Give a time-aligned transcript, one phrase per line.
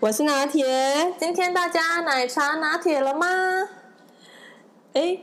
[0.00, 0.64] 我是拿铁。
[1.18, 3.26] 今天大家奶茶拿铁了吗？
[4.94, 5.18] 哎，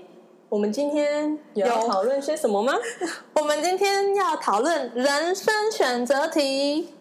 [0.49, 2.73] 我们今天有讨论些什么吗？
[3.33, 6.93] 我们今天要讨论人生选择题。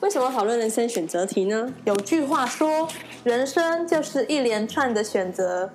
[0.00, 1.72] 为什么讨论人生选择题呢？
[1.84, 2.88] 有句话说，
[3.22, 5.70] 人生就是一连串的选择，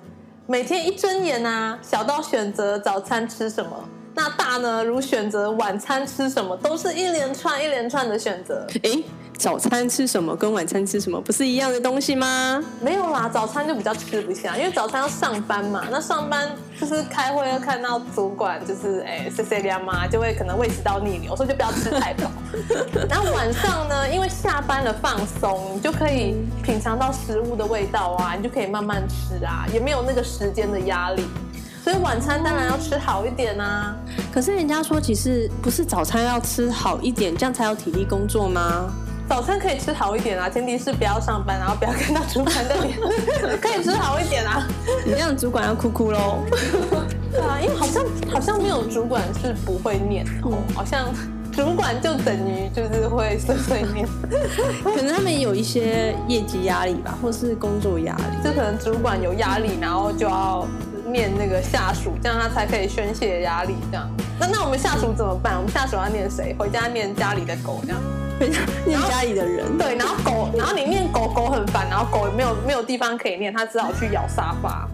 [0.46, 8.66] 每天一睁眼啊，小到选择早餐吃什么，那大呢，如选择晚餐吃什么，都是一连串一连串的选择。
[8.82, 9.02] 哎，
[9.40, 12.62] 早餐吃什么跟晚餐吃什么不是一样的东西吗？
[12.78, 15.86] 没有啦，早餐就比较吃不下，因为早餐要上班嘛。
[15.90, 16.46] 那上班
[16.78, 22.30] 就是开会，要看到主管就是哎，谢谢亮妈，就会可能胃食道逆流，所以就不要吃太饱。
[23.08, 31.24] 然后晚上呢，因为下班了放松，你就可以品尝到食物的味道啊，你就可以慢慢吃啊，也没有那个时间的压力。
[31.82, 33.96] 所以晚餐当然要吃好一点啊。
[34.30, 38.92] 可是人家说，其实不是早餐要吃好一点，这样才有体力工作吗？
[39.30, 42.98] 早餐可以吃好一点啊，前提是不要上班，然后不要看到主管的脸，
[43.62, 44.66] 可以吃好一点啊。
[45.06, 46.40] 你这样主管要哭哭喽。
[47.30, 51.06] 对啊，因为好像好像没有主管是不会念的哦，好像
[51.52, 54.04] 主管就等于就是会碎碎念，
[54.82, 60.66] 可能他们有一些业绩压力吧，或是工作压力，就可能主管有压力，然后就要
[61.12, 63.74] 念那个下属，这样他才可以宣泄压力。
[63.90, 64.08] 这样，
[64.38, 65.56] 那那我们下属怎么办？
[65.56, 66.54] 我们下属要念谁？
[66.58, 68.00] 回家念家里的狗这样。
[68.86, 69.76] 念家里的人。
[69.76, 74.88] 对，然后狗，然后你念狗狗很烦，然后狗没有没有地方可以念，它只好去咬沙发。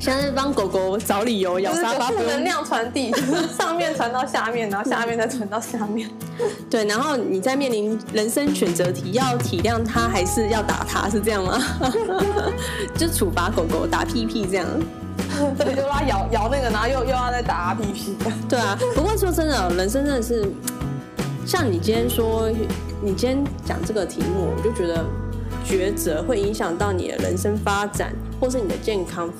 [0.00, 6.10] 现在是帮狗狗找理由咬沙发，负能量传递，就是上面传到下面，然后下面再传到下面。
[6.68, 11.56] 对，然后你在面临人生选择题，要体谅它还是要打它，是这样吗？
[12.98, 14.66] 就处罚狗狗打屁屁这样。
[15.58, 18.16] 对，就拉摇摇那个，然后又又要再打它屁屁。
[18.48, 20.44] 对啊，不过说真的，人生真的是，
[21.46, 22.48] 像你今天说，
[23.02, 25.04] 你今天讲这个题目，我就觉得
[25.66, 29.30] 抉择会影响到你的人生发展，或是你的健康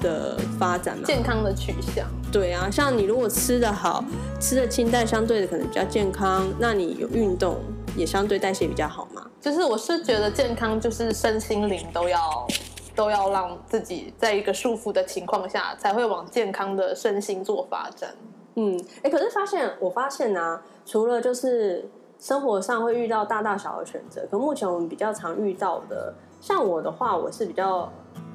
[0.00, 1.04] 的发展嘛？
[1.04, 2.06] 健康的取向。
[2.32, 4.04] 对啊，像你如果吃的好，
[4.40, 7.58] 吃的清淡，相对的可能比较健康，那你有运动
[7.96, 9.26] 也相对代谢比较好嘛。
[9.40, 12.46] 就是我是觉得健康就是身心灵都要
[12.94, 18.10] 都要让自己在一个束缚的情况下，才会往健康的身心做发展。
[18.56, 27.90] 嗯，哎，可是发现我发现啊，除了就是生活上会遇到大大小小的选择，可目前我们比较常遇到的，像我的话，我是比较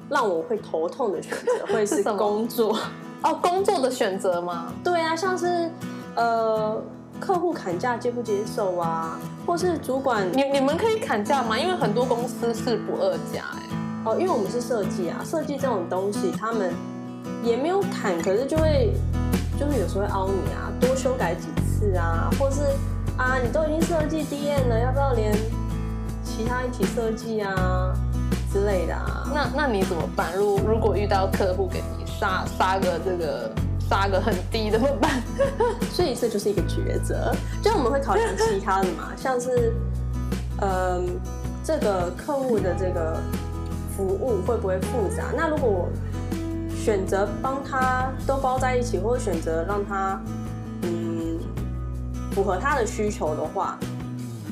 [0.08, 2.76] 让我会头痛的选择，会是工作。
[3.22, 4.72] 哦，工作的选择吗？
[4.82, 5.70] 对啊，像是
[6.14, 6.82] 呃，
[7.20, 11.58] 客户砍价接不接受啊，或是主管，你你们可以砍价吗？
[11.58, 13.75] 因为很多公司是不二价哎。
[14.06, 16.72] 哦，因为我们是设计啊，设计这种东西，他们
[17.42, 18.92] 也没有砍，可是就会
[19.58, 22.62] 就是有时候会凹你啊，多修改几次啊，或是
[23.18, 25.32] 啊，你都已经设计 DM 了，要不要连
[26.22, 27.92] 其他一起设计啊
[28.52, 29.28] 之类的啊？
[29.34, 30.34] 那那你怎么办？
[30.36, 32.06] 如如果遇到客户给你。
[32.18, 33.50] 杀杀个这个
[33.90, 35.22] 杀个很低的怎么办？
[35.92, 37.30] 所以这就是一个抉择。
[37.62, 39.74] 就我们会考量其他的嘛，像是，
[40.58, 41.02] 呃，
[41.62, 43.20] 这个客户的这个
[43.96, 45.32] 服务会不会复杂？
[45.34, 45.88] 那如果我
[46.76, 50.20] 选择帮他都包在一起，或者选择让他
[50.82, 51.38] 嗯
[52.32, 53.78] 符合他的需求的话，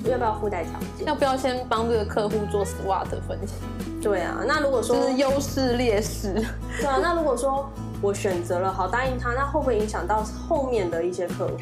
[0.05, 1.07] 要不要附带条件？
[1.07, 3.55] 要不要先帮这个客户做 SWOT 分析？
[4.03, 6.33] 对啊，那如果说是优势劣势，
[6.81, 7.71] 对啊，那如果说
[8.03, 11.55] 我选择了好答应他，那会不会影响到后面的一些客户？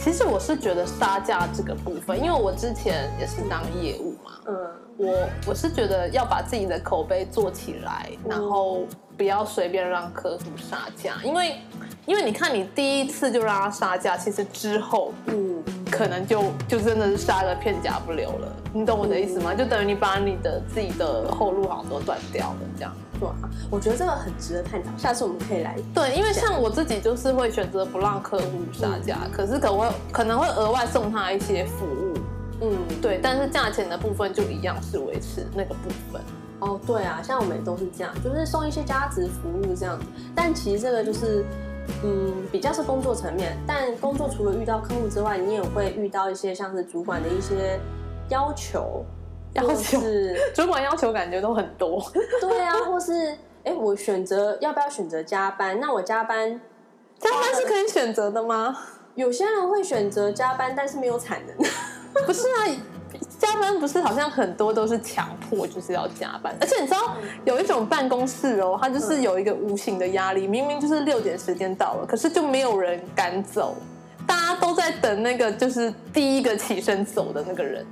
[0.00, 4.13] 其实我是觉得杀价这个部分，因为我之前也是当业务嘛，
[4.46, 4.54] 嗯，
[4.96, 8.84] 我我是觉得要把自己的口碑做起来，然后
[9.16, 11.56] 不要随便让客户杀价，因为
[12.06, 15.62] 因为你看你第一次就让他杀价，其实之后嗯。
[15.90, 19.54] 可能就就真的是杀个片甲不留了，你懂我的意思吗？
[19.54, 22.92] 就等于你把你的自己的后路好像都断掉了，这样。
[23.20, 25.76] 对啊，我觉得这个很值得探讨，下次我们可以来。
[25.94, 32.13] 对，因为像我自己就是会选择不让客户杀价，嗯、可是可会可能会额外送他一些服务，
[32.70, 36.20] 嗯，对，但是价钱的部分就一样是维持那个部分。
[36.60, 41.44] 哦，对啊，像我们也都是这样，就是送一些加值服务这样子，但其实这个就是。
[42.02, 47.78] 嗯，比较是工作层面，但工作除了遇到客户之外，你也会遇到一些像是主管的一些
[48.30, 49.04] 要求，
[49.52, 52.02] 要求是主管要求感觉都很多。
[52.40, 53.12] 对啊，或是
[53.64, 55.78] 哎、欸，我选择要不要选择加班？
[55.78, 56.58] 那我加班，
[57.18, 58.74] 加班是可以选择的吗？
[59.14, 61.54] 有些人会选择加班，但是没有产能。
[62.26, 62.70] 不是啊，
[63.38, 73.76] 加班不是好像很多都是强迫就是要加班，而且你知道有一种办公室哦，它就是有一个无形的压力，明明就是六点时间到了，可是就没有人敢走，
[74.26, 77.84] 大家都在等那个就是第一个起身走的那个人。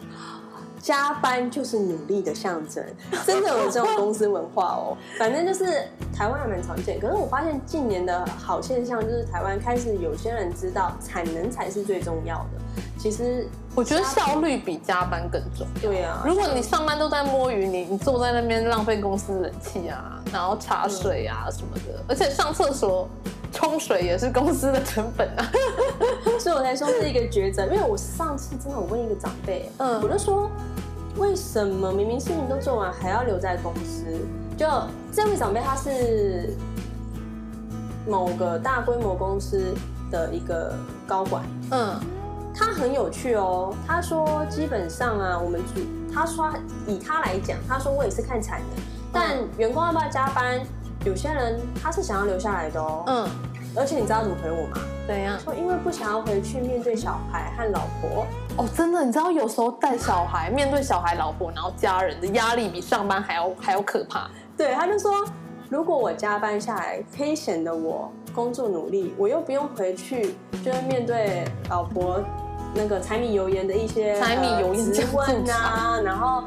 [0.81, 2.85] 加班就是努力的象征，
[3.25, 4.97] 真的有这种公司文化哦。
[5.17, 5.65] 反正就是
[6.13, 12.83] 台湾还蛮常见，可是我发现近年的好现象就是台湾开始有些人知道产能才是最重要的。
[12.99, 15.91] 其实我觉得效率比加班更重要。
[15.91, 23.09] 对啊，如果你上班都在摸鱼，你你坐在那边浪费公司冷气啊，然后茶水啊什么的，而且上厕所
[23.53, 25.51] 冲水也是公司的成本啊。
[26.39, 30.51] 所以我才说是一个抉择，因为我上次真的我问一个长辈，嗯，我就说。
[31.19, 34.07] 为什么明明事情都做完，还要留在公司？
[34.57, 34.67] 就
[35.13, 36.57] 这位长辈，他是
[38.09, 39.75] 某个大规模公司
[40.11, 40.73] 的一个
[41.07, 41.45] 高管。
[41.71, 42.01] 嗯，
[42.55, 43.75] 他很有趣哦。
[43.87, 45.81] 他说，基本上啊，我们主
[46.13, 46.51] 他说
[46.87, 50.61] 以他来讲，他说我也是看产能，但员工要不要加班，
[51.05, 53.05] 有些人他是想要留下来的哦。
[53.07, 53.29] 嗯，
[53.77, 54.79] 而且你知道怎么回我吗？
[55.07, 55.39] 怎样？
[55.41, 58.25] 说因为不想要回去面对小孩和老婆。
[58.57, 64.31] 哦，真的，你知道有时候带小孩，面对小孩、老婆，然后家人的压力比上班还要还要可怕。
[64.57, 65.25] 对，他就说，
[65.69, 72.21] 如果我加班下来，可以显得我工作努力，我又不用回去，就是面对老婆
[72.75, 76.45] 那个柴米油盐的一些柴米油盐质问啊，然后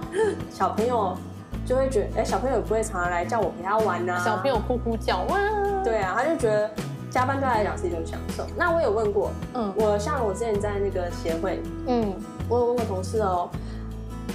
[0.51, 1.17] 小朋友
[1.65, 5.37] 就会觉得，哎，小朋友也不会常常来叫我陪他玩啊，小朋友呼呼叫哇，
[5.83, 6.69] 对啊，他就觉得。
[7.11, 8.45] 加班对他来讲是一种享受。
[8.57, 12.13] 那我有问过，嗯，我像我之前在那个协会，嗯，
[12.49, 13.49] 我有问过同事哦，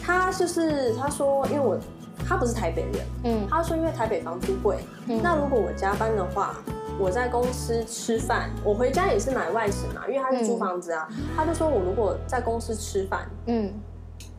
[0.02, 1.78] 他就是他说，因为我
[2.26, 4.78] 他不是台北人，嗯，他说因为台北房租贵，
[5.08, 6.54] 嗯，那如果我加班的话，
[7.00, 13.72] 我在公司吃饭，我回家也是买外食嘛，因为他是租房子啊，嗯，他就说我如果在公司吃饭，嗯，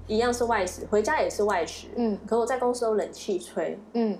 [0.05, 4.17] 一样是外食，回家也是外食，嗯，可我在公司有冷气吹，嗯。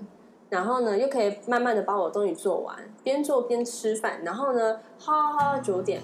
[0.48, 4.20] 然后呢，又可以慢慢的把我东西做完，边做边吃饭。
[4.22, 6.02] 然后呢，哈哈，九点，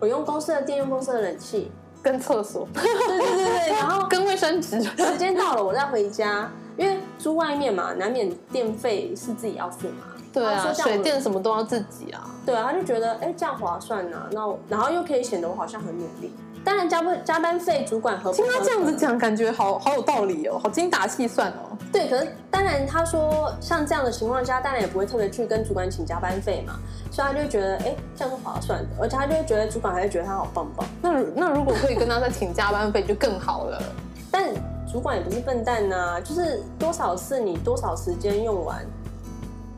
[0.00, 1.70] 我用公司的电，用公司的冷气
[2.00, 4.80] 跟厕所，对对对对，然后 跟卫生纸。
[4.80, 10.04] 时间到了，我再回家，因为租外面嘛，难免电费是自己要付嘛。
[10.32, 12.28] 对啊，水电什么都要自己啊。
[12.44, 16.32] 对啊，他就觉得哎，这样划算啊，那然后又可以显得我好像很努力。
[16.64, 21.78] 当然加班加班费，主管和听他这样子讲，感觉好好有道理哦，好精打细算哦。
[21.90, 26.74] 对，可是当然他说像这样的情况下，当然也不会特别去跟主管请加班费嘛，
[27.10, 30.86] 所以他就会觉得哎，这样是划算的，而且他就会觉得主管还会觉得他好棒棒。
[31.00, 33.80] 那那如果可以跟他再请加班费就更好了。
[34.30, 34.44] 但
[34.92, 38.84] 主管也不是笨蛋呐、啊，就是多少次你多少时间用完，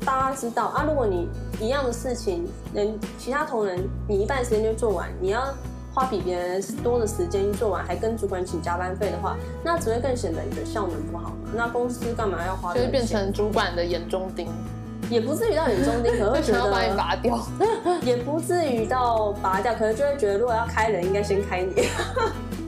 [0.05, 0.85] 大家知道啊。
[0.87, 1.29] 如果你
[1.61, 5.43] 一样的事情，人其他同仁你一半时间就做完，你要。
[5.93, 11.51] 花比别人多的时间做完，还跟主管请加班费的话，那只会更显得你的效能不好嘛。
[11.53, 12.73] 那公司干嘛要花？
[12.73, 14.47] 就是变成主管的眼中钉，
[15.11, 17.37] 也不至于到眼中钉，可能会觉得要把你拔掉，
[18.03, 21.89] 也不至于到拔掉，可能就会觉得如果要开人，应该先开你。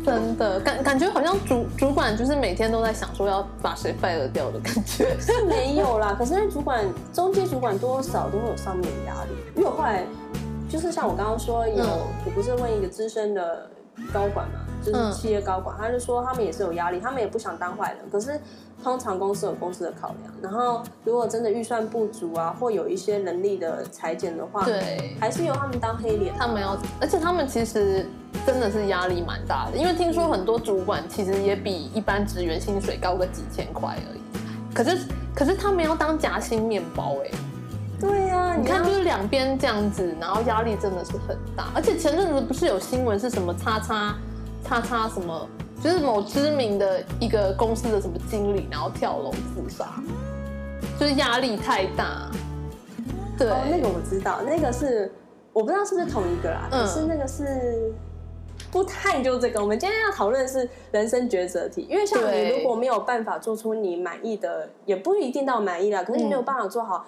[0.04, 6.14] 真的感感觉好像主主管就是每天都在想说要把谁 fire 掉的感觉，是没有啦。
[6.18, 10.04] 可是主管中间主管多少都会有上面的压力，因为我后来。
[10.68, 13.68] 就是像我刚刚说有，嗯、我不是问一个资深的
[14.13, 18.41] 高管嘛，就是企业高管，嗯、他就说他们也是有压力，他们也不想当坏人，可是
[18.83, 28.07] 通常公司有公司的考量，然后如果真的预算不足啊，或有一些能力的裁减的话，对，还是由他们当黑脸，他们要，而且他们其实
[28.47, 37.35] 真的是压力蛮大的，因为听说很多主管其实也比一般职员薪水高个几千块而已，可是可是他们要当夹心面包哎、欸。
[38.02, 41.68] 对呀、啊，你看就是两边这样子，然后压力真的是很大。
[41.73, 44.16] 而且前阵子不是有新闻是什么叉叉
[44.64, 45.49] 叉叉什么，
[45.80, 49.87] 就是某知名的一个公司的什么经理，然后跳楼自杀，
[50.99, 52.28] 就是压力太大。
[53.38, 55.09] 对，哦，那个我知道，那个是
[55.52, 57.92] 我不知道是不是同一个啦，嗯、可是那个是
[58.73, 59.61] 不太就这个。
[59.61, 67.06] 我们今天要讨论的是人生抉择题，因为像你如果没有办法做出你满意的，也不一定到满意啦，可是你没有办法做好。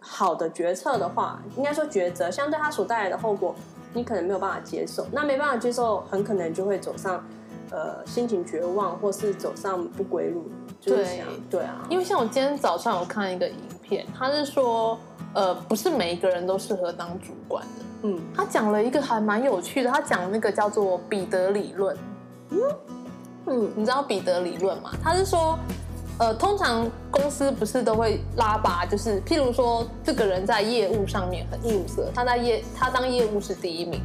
[0.00, 3.54] 好的决策的话，应该说抉择，相对它所带来的后果，
[3.92, 5.06] 你可能没有办法接受。
[5.12, 7.22] 那没办法接受，很可能就会走上，
[7.70, 10.44] 呃，心情绝望，或是走上不归路。
[10.80, 14.96] 就是、对对啊，因为像我今天早上我看一个影片，他是说，
[15.34, 17.84] 呃，不是每一个人都适合当主管的。
[18.02, 21.96] 嗯，他讲了一个还蛮有趣的，他讲那个叫做彼得理论。
[22.50, 22.60] 嗯
[23.46, 24.92] 嗯，你知道彼得理论吗？
[25.02, 25.58] 他是说。
[26.18, 34.02] 呃，通常公司不是都会拉拔，就是譬如说，这个人在业务上面很出色，他在业他当业务是第一名，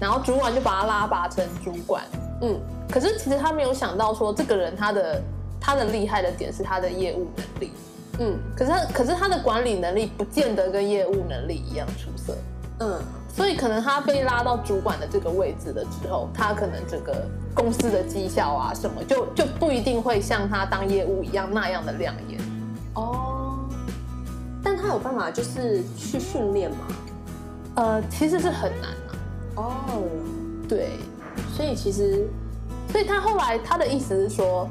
[0.00, 2.02] 然后主管就把他拉拔成主管，
[2.42, 2.58] 嗯，
[2.90, 5.22] 可是其实他没有想到说这个人他的
[5.60, 7.72] 他的厉害的点是他的业务能力，
[8.18, 12.36] 嗯，可是他可是他的管理能力不见得跟业务能力一样出色，
[12.80, 13.00] 嗯，
[13.38, 22.40] 所以可能他被拉到主管的这个位置了之后，他可能这个公司的绩效啊什么就就不一定会像他当业务一样那样的亮眼，
[22.94, 23.60] 哦，
[24.60, 26.78] 但他有办法就是去训练吗？
[27.76, 29.14] 呃，其实是很难啊。
[29.54, 30.02] 哦，
[30.68, 30.98] 对，
[31.56, 32.26] 所以其实，
[32.90, 34.68] 所以他后来他的意思是说，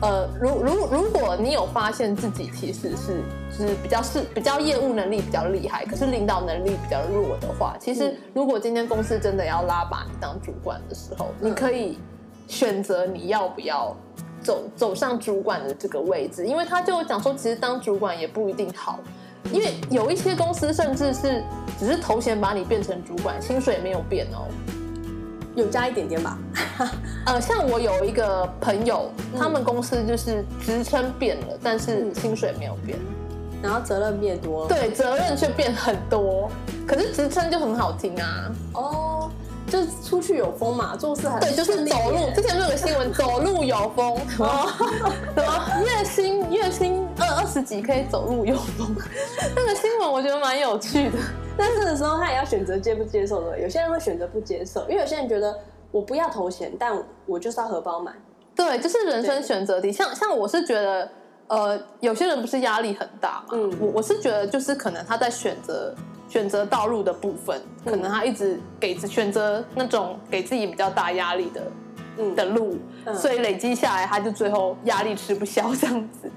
[0.00, 11.98] 呃，如如如果你有发现自己其实是就是比较是比较业务能力比较厉害，可是领导能力比较弱的话，其实如果今天公司真的要拉把你当主管的时候，你可以
[12.46, 13.96] 选择你要不要
[14.40, 19.00] 走走上主管的这个位置，因为他就讲说，其实当主管也不一定好。
[19.52, 21.42] 因为有一些公司甚至是
[21.78, 24.46] 只是头衔把你变成主管，薪水没有变哦，
[25.58, 26.38] 有加一点点吧。
[27.26, 32.98] 呃，像我有一个朋友，嗯、他们公司就是职称变了，但是薪水没有变，
[33.62, 36.50] 然后责任变多了，对，责任却变很多，
[36.86, 38.50] 可是职称就很好听啊。
[38.74, 39.30] 哦。
[39.70, 42.30] 就出去有风嘛，做事很对，就是走路。
[42.34, 44.66] 之前不是有个新闻， 走路有风， 什么
[45.36, 46.97] 什么月薪月薪
[47.48, 48.94] 十几可以走路有风，
[49.56, 51.18] 那个新闻我觉得蛮有趣的。
[51.56, 55.58] 但是的时候他也要选择接不接受的，有些人会选择不接受，因为有些人觉得
[55.90, 58.14] 我不要头衔，但我就是要荷包满。
[58.54, 59.90] 对，就是人生选择题。
[59.90, 61.10] 像像我是觉得，
[61.48, 65.94] 呃，有些人不是压力很大嘛，嗯，我我是觉得就是可能他在选择。
[66.30, 71.62] 选择道路的部分，可能他一直给选择那种给自己比较大压力的，
[72.18, 72.76] 嗯，的路，
[73.06, 76.30] 嗯、所以累积下来，他就最后压力吃不消这样子。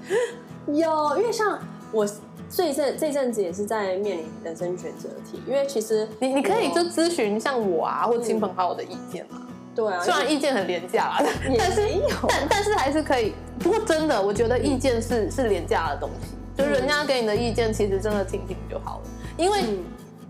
[0.66, 1.58] 有，因为像
[1.90, 2.06] 我
[2.50, 9.46] 这一阵这一阵子也是在面临人生选择题，因为其实你你可以就咨询像我啊，或亲朋好友的意见嘛。
[9.74, 11.22] 对啊，虽然意见很廉价啦，
[11.58, 11.80] 但是
[12.28, 13.32] 但但是还是可以。
[13.58, 19.04] 不过真的，我觉得意见是是廉价的东西，就是人家给你的意见，其实真的听听就好了。
[19.38, 19.62] 因为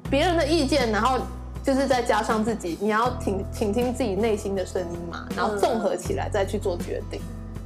[0.08, 1.18] 别人的意见，然后
[1.64, 7.20] 就是再加上自己，你要听倾听自己内心的声音嘛，然后综合起来再去做决定，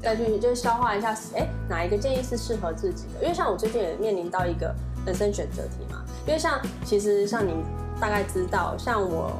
[0.06, 3.22] 再去就是消化一下，哎，哪一个建议是适合自己的？
[3.22, 4.72] 因为像我最近也面临到一个
[5.04, 7.52] 人生选择题嘛，因为像其实像你
[8.00, 9.32] 大概知道，像我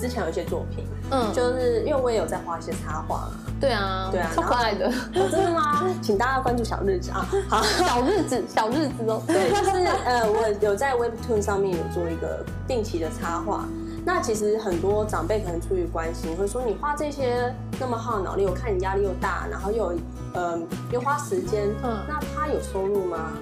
[0.00, 3.28] 之前有一些作品，嗯，就是因为我也有在画一些插画。
[3.60, 4.88] 对啊，对啊，超可爱的。
[5.12, 5.84] 真的吗？
[6.00, 7.26] 请大家关注小日子啊！
[7.48, 9.20] 好，小日子，小日子哦。
[9.26, 13.64] 对，就是呃，我有在 Webtoon 上面有做一个定期的插画。
[14.06, 19.94] 那其实很多长辈可能出于关心，会说你花这些那么耗脑力，我看你压力又大，然后又
[20.34, 20.60] 呃
[20.92, 23.32] 又花时间，嗯，那他有收入吗？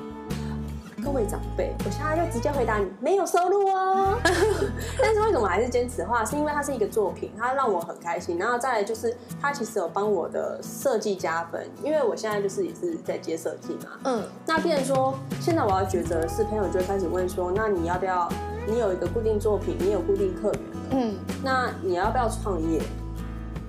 [1.04, 4.18] 各位长辈，我现在就直接回答你，没有收入哦。
[5.00, 6.24] 但是为什么我还是坚持画？
[6.24, 8.38] 是因为它是一个作品，它让我很开心。
[8.38, 13.90] 然后再来就是，它其实有帮我的设计加分，因为我现在就是也是在接设计嘛。
[14.04, 14.22] 嗯。
[14.46, 18.28] 那变成说，现在我要抉择的是，朋友就会开始问说，那你要不要？
[18.64, 22.80] 你有一个固定作品，你有固定客源，嗯，那你要不要创业？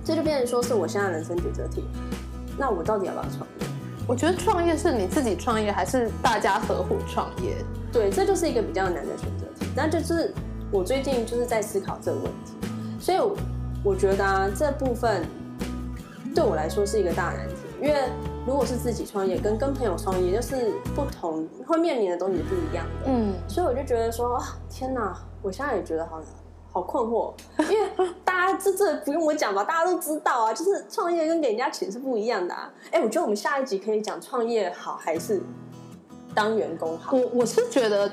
[0.04, 1.82] 这就变成说是我现在人生抉择题。
[2.56, 3.63] 那我到底要不要创业？
[4.06, 7.56] 我觉得创业是你自己创业还是大家合伙创业？
[7.90, 9.66] 对，这就是一个比较难的选择题。
[9.74, 10.34] 那就是
[10.70, 12.52] 我最近就是在思考这个问题，
[13.00, 13.18] 所以
[13.82, 15.24] 我觉得啊，这部分
[16.34, 17.54] 对我来说是一个大难题。
[17.80, 17.94] 因为
[18.46, 23.06] 如果是自己创业，跟跟朋友创业就是不同，会面临的东西不一样的。
[23.06, 26.28] 嗯，所以我就觉得说，天哪，我现在也觉得好难。
[26.74, 27.32] 好困惑，
[27.70, 27.88] 因为
[28.24, 32.68] 大家这这不用我讲吧，大家都知道啊，就是创业跟给人家钱是不一样的啊。
[32.90, 35.40] 哎，我觉得我们下一集可以讲创业好还是
[36.34, 37.16] 当员工好。
[37.16, 38.10] 我我是觉得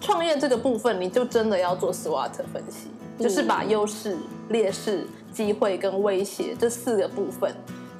[0.00, 2.90] 创业这个部分，你就真的要做 SWOT 分析，
[3.20, 4.18] 就是把优势、
[4.48, 7.54] 劣势、机会跟威胁这四个部分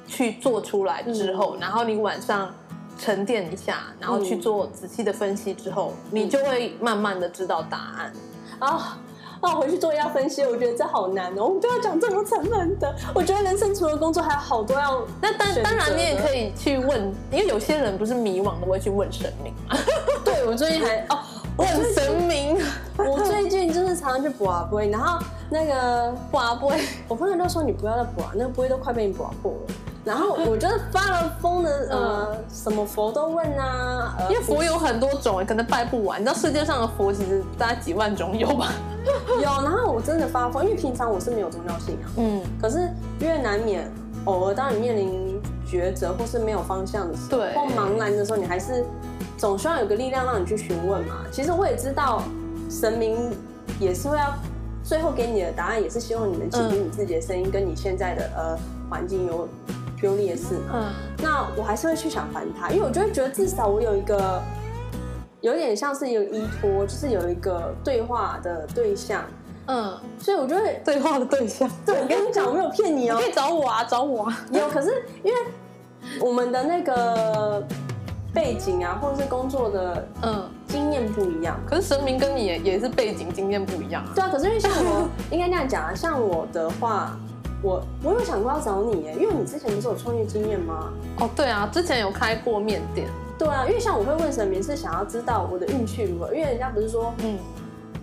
[0.05, 2.53] 去做出来之后，然后你晚上
[2.99, 8.13] 沉淀一下，然后去做仔细的分析之后，你就会慢慢的知道答案
[8.59, 8.97] 啊。
[9.43, 11.43] 那我回去做一下分析，我觉得这好难哦。
[11.43, 15.03] 我们都要讲这么沉闷的，我觉得人生除了工作还有好多要。
[15.21, 19.53] 那当当然，你也可以去问，因为有些人不是迷惘的，会去问神明。
[20.23, 21.19] 对，我最近还 哦，
[21.57, 22.57] 问神明。
[22.97, 25.19] 我 最近就是常常去卜啊卜，然后
[25.49, 26.71] 那个卜啊卜，
[27.09, 29.75] 我朋友都说你不要再卜啊，那个卜都快被你卜破了。
[30.05, 36.21] 然后我觉得发了疯的，呃，什么佛都问啊，因为佛有很多种，可能拜不完。
[36.21, 38.71] 你知道世界上的佛其实大概几万种有吧？
[39.43, 39.61] 有。
[39.61, 43.89] 然后我真的发疯，因为平常我是没有宗教信仰，嗯，可是因为难免
[44.25, 48.83] 偶尔当你面临抉择或是没有方向的时候，对，或茫然的时候，你还是
[49.37, 51.25] 总需要有个力量让你去询问嘛。
[51.31, 52.23] 其实我也知道
[52.69, 53.31] 神明
[53.79, 54.33] 也是会要
[54.83, 58.57] 最后给你的答案也是希望你能倾听你自己的声音，跟你现在的呃
[58.89, 59.47] 环境有
[60.01, 60.73] 有劣势嘛。
[60.75, 60.83] 嗯，
[61.19, 64.41] 那我还是会去想烦他，因为我就会觉得至少我有一个
[65.43, 69.21] 有点像是一个依托，就是有一个对话的对象。
[69.67, 71.69] 嗯，所以我就会对话的对象。
[71.85, 74.39] 对，我跟你讲，我没有骗你哦，你可以找我啊，找我啊。
[74.53, 75.39] 有，可是因为
[76.21, 77.61] 我们的那个
[78.33, 81.59] 背景啊，或者是工作的嗯经验不一样。
[81.69, 84.11] 可是神明跟你也也是背景经验不一样啊。
[84.15, 87.19] 对啊，可是因为像我 应该那样讲啊，像我的话，
[87.61, 90.93] 我我有想过要找你耶，因为你之前不是有创业经验吗？
[91.19, 93.09] 哦，对啊，之前有开过面店。
[93.43, 97.37] 对啊，因为像我会问神明是想要知道我的运气如何，因为人家不是说嗯。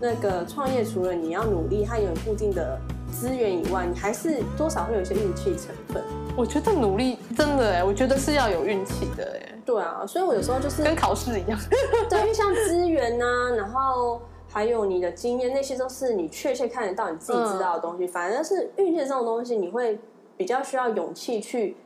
[0.02, 2.80] 那个创业除了你要努力和有固定的
[3.12, 6.02] 资源以外，你还是多少会有一些运气成分。
[6.34, 9.58] 我觉得努力真的哎，我觉得是要有运气的哎。
[9.62, 11.60] 对啊，所以我有时候就是跟考试一样。
[12.08, 18.06] 对，因为像资源呐、啊，然后还有你的经验，那些都是你确切看得到、你自己知道的东西。
[18.06, 19.98] 嗯、反而是运气这种东西，你会
[20.34, 21.76] 比较需要勇气去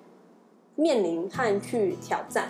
[0.77, 2.47] 面临和去挑战。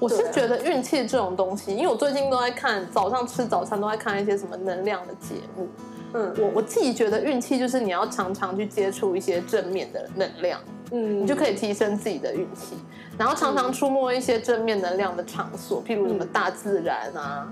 [0.00, 5.68] 我是觉得运气这种东西，因为我最近都在看早上吃早餐都在看一些什么能量的节目。
[6.12, 10.58] 嗯，我我自己觉得运气就是你要常常去接触一些正面的能量，
[10.90, 12.74] 嗯，你就可以提升自己的运气。
[13.16, 17.46] 然后常常出没一些正面能量的场所，譬如什么大自然啊，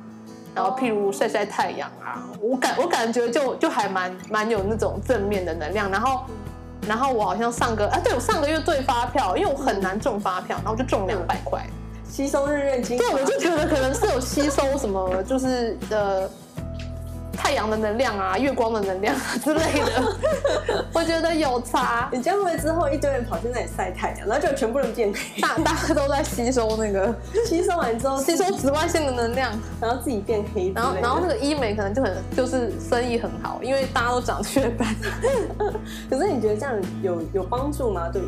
[0.55, 5.90] 然后譬如晒晒太阳啊，我感我感觉就就还蛮蛮有那种正面的能量。
[5.90, 6.25] 然后
[6.88, 11.62] 然后我好像上个啊，对，我上个月对发票，因为我很难中发票，然后我就中两百块。
[12.11, 16.29] 吸收日月精华，对，我就觉得可能是有吸收什么， 就是呃
[17.33, 20.17] 太阳的能量啊，月光的能量啊 之类的。
[20.93, 22.09] 我觉得有差。
[22.12, 25.40] 你这样会之后一堆人跑去那里晒太阳，然后就全部人变黑？
[25.40, 27.14] 大大家都在吸收那个，
[27.47, 30.73] 吸收完之后吸收紫外线的能量，然后自己变黑。
[30.75, 34.88] 然后然后那个医美可能就很就是生意很好，因为大家都长雀斑。
[36.11, 38.09] 可是你觉得这样有有帮助吗？
[38.12, 38.27] 对于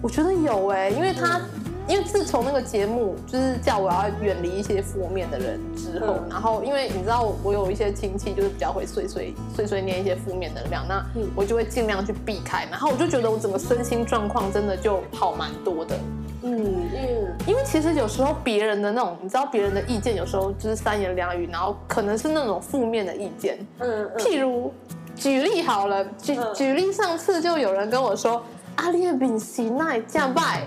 [0.00, 1.40] 我觉得有哎、欸，因为他。
[1.88, 15.96] 因为自从那个节目就是叫我要远离一些负面的人之后，嗯、然后因为你知道我我有一些亲戚就是比较会碎碎碎碎念一些负面能量，那我就会尽量去避开，然后我就觉得我整个身心状况真的就好蛮多的。
[16.42, 23.58] 嗯嗯，因为其实有时候别人的那种，你知道别人的意见有时候就是三言两语，然后可能是那种负面的意见。
[23.78, 24.72] 嗯，嗯譬如
[25.14, 28.42] 举例好了，举举例，上次就有人跟我说
[28.76, 30.66] 阿列饼西奈降拜。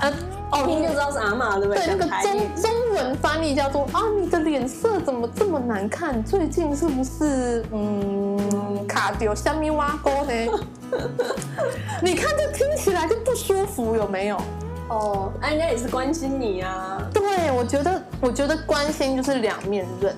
[0.00, 0.12] 呃，
[0.50, 1.86] 哦，听就知道是阿嬷，对不对？
[1.86, 6.22] 对，那个中中文翻译叫做啊，你的脸色怎么这么难看？
[6.24, 10.32] 最近是不是嗯卡掉虾米挖沟呢？
[12.02, 14.36] 你看这听起来就不舒服，有没有？
[14.88, 17.00] 哦，那人家也是关心你啊。
[17.12, 20.14] 对，我觉得，我觉得关心就是两面刃。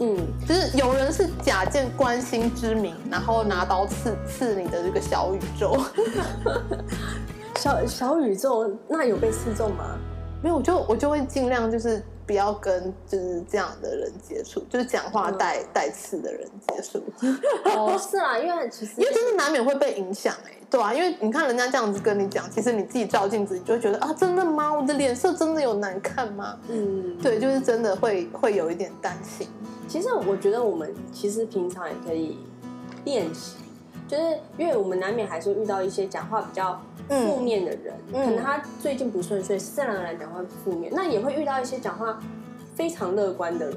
[0.00, 5.82] 嗯，就是有人是假借关心之名，然后拿刀刺刺你的这个小宇宙。
[7.58, 9.98] 小小宇宙，那有被刺中吗？
[10.40, 17.02] 没有，我就我就会尽量就是不要跟就是这样的人接触，就是讲话带带、嗯、刺的人接触。
[17.74, 24.72] 哦，是啊，因为其实因为真的难免会被影响哎，对啊，因为你看人家这样子跟你讲，其实你自己照镜子，你就会觉得啊，真的吗？
[24.72, 26.56] 我的脸色真的有难看吗？
[26.68, 29.48] 嗯，对，就是真的会会有一点担心。
[29.88, 32.38] 其实我觉得我们其实平常也可以
[33.04, 33.56] 练习，
[34.08, 36.80] 就是因为我们难免还是会遇到一些讲话比较。
[37.08, 40.92] 负面的人，嗯、可能他最近不顺遂，自然而然讲话负面。
[40.94, 42.20] 那也会遇到一些讲话
[42.74, 43.76] 非常乐观的人。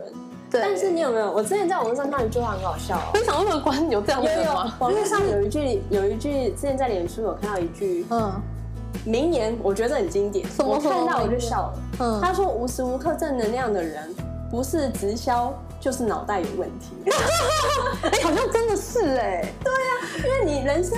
[0.50, 0.60] 对。
[0.60, 1.32] 但是你有没有？
[1.32, 4.76] 我之前在网络上看一句话很好笑，哦， 非常乐观，有这样的吗？
[4.80, 8.34] 网络上有一句，有一句，之前在脸书有看到一句，嗯，
[9.06, 10.46] 名言，我觉得很经典。
[10.58, 11.74] 我看到我就笑了。
[12.02, 12.20] 嗯。
[12.22, 14.14] 他说：“无时无刻正能量的人，
[14.50, 16.92] 不是直销，就是脑袋有问题。
[18.04, 19.54] ”哎、欸，好像真的是哎、欸。
[19.62, 20.98] 对呀、啊，因为你人生。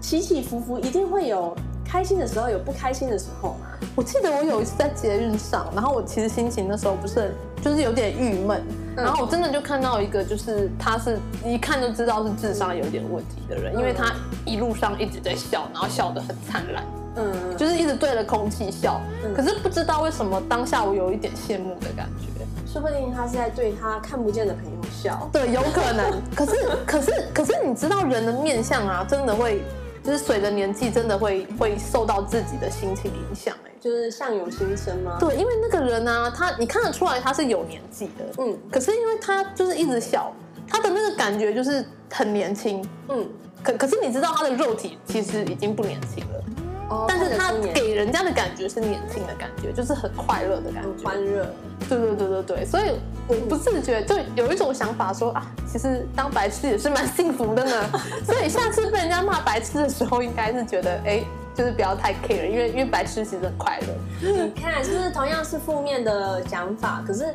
[0.00, 1.54] 起起伏伏，一定会有
[1.84, 3.66] 开心的时候，有不开心的时候嘛。
[3.94, 8.64] 我记得我有一次在捷运上，然后我其实心情那时候不是很，就是有点郁闷，
[8.96, 14.10] 嗯、然后我真的就看到一个，就是他是一看就知道是智商有点问题的人，嗯、因为他
[14.46, 16.82] 一路上一直在笑，然后笑得很灿烂，
[17.16, 22.26] 嗯，就是一直对着空气笑，嗯、可是不知道为什么当下我有一点羡慕的感觉。
[22.66, 25.28] 说不定他是在对他看不见的朋友笑。
[25.32, 26.22] 对，有可能。
[26.36, 26.52] 可是，
[26.86, 29.62] 可是，可是，你知道人的面相啊，真的会。
[30.02, 35.18] 就是随着年纪，真的会会受到自己的心情影响，哎，就是相由心生吗？
[35.20, 40.32] 对，因为那个人呢、啊，他你看得出来他是有年纪的，嗯，可是因为他就是一直笑，
[40.66, 43.28] 他的那个感觉就是很年轻，嗯，
[43.62, 46.39] 可可是你知道他的肉体其实已经不年轻了，
[46.90, 51.46] 哦，但是他给人家的感觉是年轻的感觉，就是很快乐的感觉，欢乐，
[51.88, 52.98] 对对对对对，所以
[53.28, 57.70] 我不自觉就有一种想法说啊，其实当白痴也是蛮幸福的呢。
[58.26, 61.22] 所以下次被人家骂白痴的时候，应该是觉得哎，
[61.54, 63.86] 就是不要太 care，因为因为白痴其实很快乐。
[64.20, 67.32] 你看，就是同样是负面的想法，可是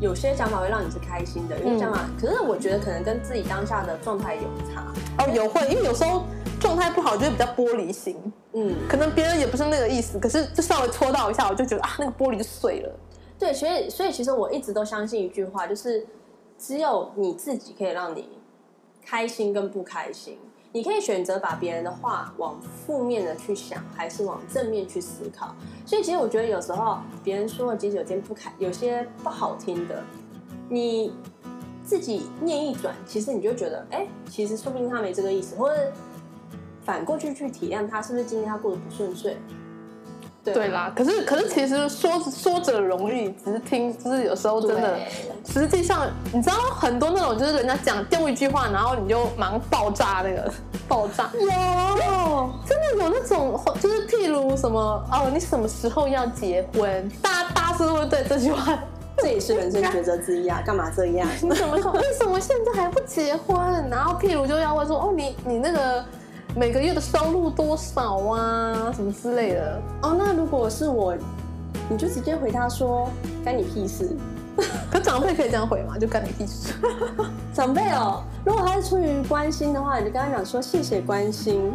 [0.00, 4.82] 有些想法会让你是开心的，有些讲法，可是我觉得可能跟自己当下的状态有差。
[5.18, 6.24] 哦，有会，因为有时候。
[6.64, 8.16] 状态不好就会比较玻璃心，
[8.54, 12.90] 嗯，可能别人也不是那个意思，可是就稍微戳到一下，我就觉得啊，那个玻璃就碎了。
[13.38, 16.06] 对，所以所以其实我一直都相信一句话，就是
[16.58, 18.30] 只有你自己可以让你
[19.04, 20.38] 开心跟不开心。
[20.72, 25.54] 你可以选择把别人的话往负面的去想，还是往正面去思考。
[25.84, 30.02] 所以其实我觉得有时候别人说的其实有些不开，有些不好听的，
[30.70, 31.12] 你
[31.84, 35.92] 自己念一转，其实你就觉得，哎，其实说不定他没这个意思，或者。
[36.84, 39.36] 反过去去体谅他，是不是今天他过得不顺遂？
[40.44, 44.98] 对，对啦，可是可是其实说说者容易，只是听，就是有时候真的，
[45.46, 50.52] 实际上你知道很多那种就是人家讲丢一句话，然后你就忙爆炸那个
[50.86, 54.78] 爆炸，有真的有那种，就是譬如什么
[55.10, 57.08] 哦，你什么时候要结婚？
[57.22, 58.78] 大家大家是不是对这句话？
[59.16, 61.26] 这也是人生抉择之一啊，干嘛这样？
[61.40, 61.90] 你怎么说？
[61.92, 63.56] 为什么现在还不结婚？
[63.88, 66.04] 然后譬如就要问说哦，你你那个。
[66.56, 68.92] 每个月的收入多少啊？
[68.94, 70.14] 什么之类的哦。
[70.16, 71.14] 那如果是我，
[71.88, 73.10] 你就直接回他说
[73.44, 74.16] ：“干你屁事。
[74.88, 75.98] ”可长辈可以这样回吗？
[75.98, 76.72] 就干你屁事。
[77.52, 81.72] 长辈哦，如果他是出于关心的话，你就跟他讲说：“谢谢关心，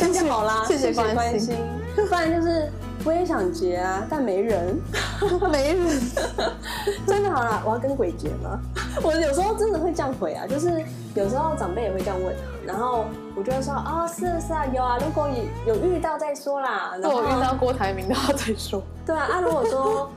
[0.00, 1.56] 那就好啦。”谢谢关心。
[1.96, 2.70] 不然就是
[3.04, 4.78] 我也想结啊，但没人，
[5.50, 6.00] 没人。
[7.06, 8.58] 真的好了，我要跟鬼结吗？
[9.02, 10.82] 我有时候真的会这样回啊，就是
[11.14, 13.04] 有时候长辈也会这样问啊，然后。
[13.36, 15.26] 我就会说啊、哦，是啊是啊，有啊，如果
[15.66, 16.92] 有有遇到再说啦。
[17.02, 18.82] 如果遇到郭台铭的话再说。
[19.06, 20.10] 对啊，啊，如果说，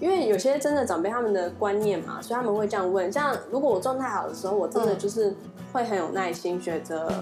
[0.00, 3.12] 因为有些真的长辈他们的观念嘛，所以他们会这样问。
[3.12, 5.34] 像如果我状态好的时候，我真的就是
[5.70, 7.12] 会很有耐心，选择。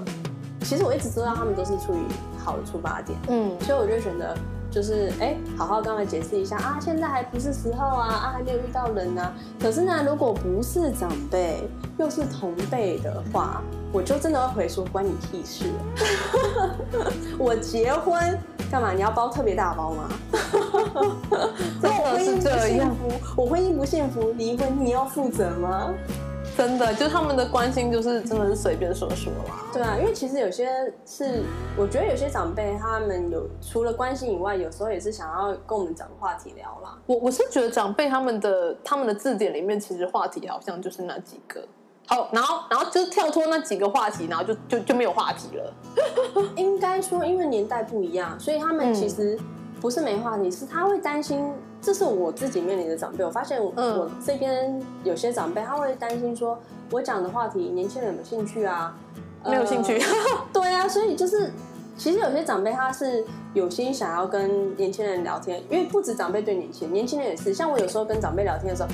[0.63, 1.99] 其实我一直知道他们都是出于
[2.39, 4.33] 好的出发点，嗯，所以我就选择。
[4.71, 9.33] 就是哎，好好跟他们解释一下啊，现在还不是时候啊，啊还没有遇到人啊。
[9.61, 15.65] 可是呢，如果不是长辈，又是同辈的话，我就真的会回说关你屁事。
[17.37, 18.39] 我结婚
[18.71, 18.93] 干嘛？
[18.93, 20.09] 你要包特别大包吗？
[21.83, 22.95] 真的是这样。
[23.37, 25.93] 我婚姻不幸福，离婚你要负责吗？
[26.61, 29.65] 真的，就他们的关心，就是真的是随便说说啦。
[29.73, 31.43] 对啊，因为其实有些是，
[31.75, 36.99] 我觉得有些长辈他们有除了关心以外，有时候也是想要跟我们找话题聊啦。
[37.07, 41.67] 我我是觉得长辈他们的他们的字典里面，其实话题好像就是那几个。
[42.07, 45.73] 好，然后然后就跳脱那几个话题，然后就就就没有话题了。
[46.57, 49.39] 应该说，因为年代不一样，所以他们其实
[49.81, 51.51] 不是没话题，是他会担心。
[51.83, 56.59] 这是我自己面临的长辈，我发现我这边有些长辈他会担心说，
[56.91, 58.95] 我讲的话题年轻人有没有兴趣啊？
[59.45, 59.99] 没有兴趣。
[59.99, 60.07] 呃、
[60.53, 61.51] 对啊，所以就是
[61.97, 67.55] 其实有些长辈他是有心想要跟年轻人聊天，因为不止长辈对年轻人，年轻人也是。
[67.55, 68.89] 像我有时候跟长辈聊天的时候，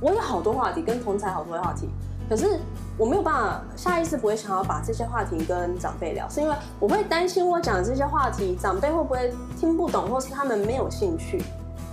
[0.00, 1.88] 我有好多话题，跟同才好多话题，
[2.28, 2.60] 可是
[2.96, 11.42] 我没有办法下意识不会想要把这些话题跟长辈聊，是因为我会担心我讲的这些话题长辈会不会听不懂，或是他们没有兴趣。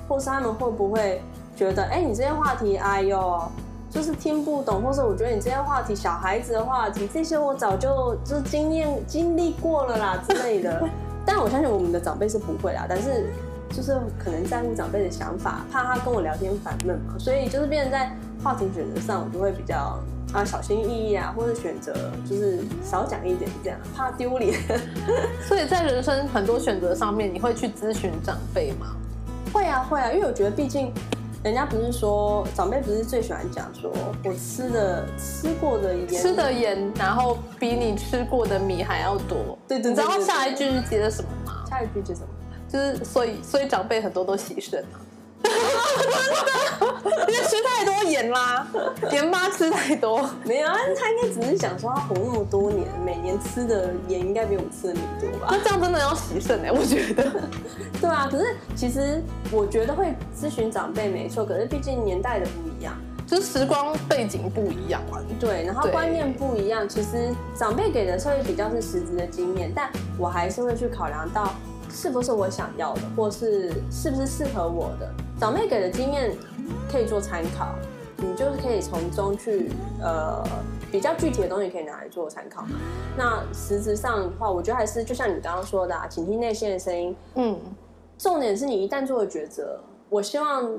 [0.07, 1.21] 或是他们会不会
[1.55, 3.41] 觉得，哎，你这些话题，哎呦，
[3.89, 10.83] 就是听不懂，或是我觉得你这些话题，小孩子的话题，这些我早就就是经验经历过了啦之类的。
[11.25, 13.33] 但我相信我们的长辈是不会啦，但是
[13.71, 18.09] 就是可能在乎长辈的想法，怕他跟我聊天烦闷嘛，所以就是变成在
[18.41, 19.99] 话题选择上，我就会比较
[20.31, 21.93] 啊小心翼翼啊，或者选择
[22.25, 24.57] 就是少讲一点这样，怕丢脸。
[25.49, 28.95] 所以在人生很多选择上面，你会去咨询长辈吗？
[29.53, 30.93] 会啊会啊，因为我觉得毕竟，
[31.43, 33.91] 人家不是说长辈不是最喜欢讲说，
[34.23, 39.57] 我吃的吃过的盐，吃的盐，然后比你吃过的米还要多。
[39.67, 41.63] 对对，对，对，对，你知道下一句是接的什么吗？
[41.69, 42.27] 下一句接什么？
[42.69, 44.99] 就是所以所以长辈很多都牺牲啊。
[47.27, 48.67] 因为吃太多盐啦，
[49.11, 50.27] 盐巴吃太多。
[50.43, 55.47] 没有啊，他应该只是想说他活那么多年，每年吃的盐应该比我们吃的米多吧？
[55.51, 57.31] 那这样真的要洗肾哎，我觉得。
[58.75, 62.93] 其实我觉得会咨询长辈没错，可是毕竟年代的不一样，
[63.25, 65.21] 就是时光背景不一样啊。
[65.39, 71.53] 对，然后观念不一样，其实长辈给的会比较是实质的经验，但我还是会去考量到
[71.91, 75.09] 是不是我想要的，或是是不是适合我的。
[75.39, 76.35] 长辈给的经验
[76.91, 77.75] 可以做参考，
[78.17, 79.69] 你就是可以从中去
[80.01, 80.43] 呃
[80.91, 82.69] 比较具体的东西可以拿来做参考嘛。
[83.15, 87.15] 那实质上的话，我觉得还是就像你刚刚说的，啊，倾听内心的声音。
[87.35, 87.59] 嗯，
[88.17, 90.69] 重点是你一旦做了抉择，我希望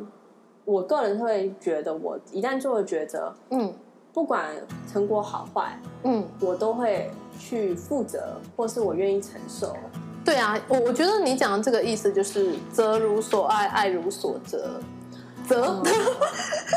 [0.65, 3.73] 我个人会觉得，我一旦做了抉择，嗯，
[4.13, 4.51] 不管
[4.93, 9.75] 成果好坏，嗯，我都会去负责，或是我愿意承受。
[10.25, 14.81] 对啊，我我觉得你讲的这个意思就是责如所爱，爱如所择。
[15.49, 15.93] 择、嗯、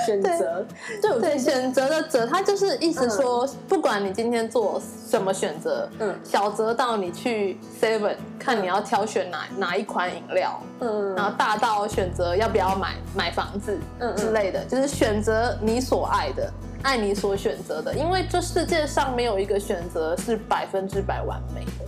[0.06, 0.66] 选择，
[1.02, 16.52] 对对，选择的择，他就是意思说，嗯、不管你今天做什么选择，嗯，小择到你去 Seven 看你要挑选哪哪一款饮料，嗯，然后大到选择要不要买买房子，嗯之类的，就是选择你所爱的，
[16.84, 21.86] 爱你所选择的，因为这世界上没有一个选择是百分之百完美的。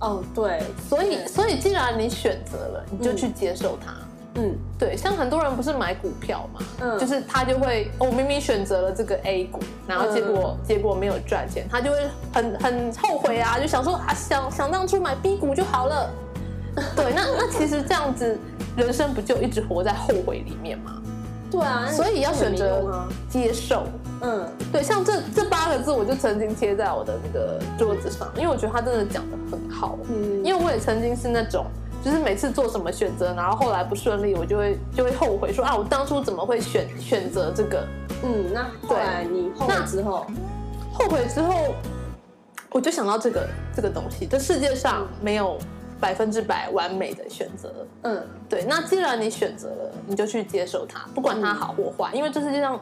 [0.00, 3.94] 哦，对，所以所以既然你选择了，你就去接受它。
[4.36, 11.98] 嗯嗯，对，像很多人不是买股票嘛，嗯，就是他就会，我、哦、明明选择了这个 A 股，然后结果、嗯、结果没有赚钱，他就会
[12.32, 16.10] 很很后悔啊，就想说啊，想想当初买 B 股就好了。
[16.96, 18.36] 对，那那其实这样子，
[18.76, 21.00] 人生不就一直活在后悔里面吗？
[21.48, 23.84] 对啊，所以要选择接受。
[24.20, 29.96] 嗯，对，像这这八个字，我就曾经贴在我的那个桌子上，因为我觉得他真的讲得很好。
[30.08, 31.66] 嗯，因为我也曾经是那种。
[32.04, 37.82] 就是每次做什么选择，然后后来不顺利，我就会就会后悔说啊，我当初怎么会选选择这个？
[38.22, 40.26] 嗯，那后来你后悔之后，
[40.92, 41.74] 后悔之后，
[42.70, 45.56] 我就想到这个这个东西，这世界上没有
[45.98, 47.72] 百分之百完美的选择。
[48.02, 48.66] 嗯，对。
[48.68, 52.78] 那既然你选择了，你就去接受它，不管它好或坏，因为这世界上